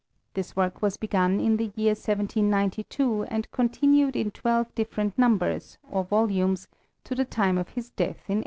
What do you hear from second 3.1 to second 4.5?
and con tinued in